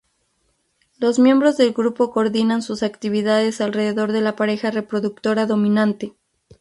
Los 0.97 1.19
miembros 1.19 1.57
del 1.57 1.73
grupo 1.73 2.09
coordinan 2.11 2.63
sus 2.63 2.81
actividades 2.81 3.61
alrededor 3.61 4.11
de 4.11 4.21
la 4.21 4.35
pareja 4.35 4.71
reproductora 4.71 5.45
dominante. 5.45 6.15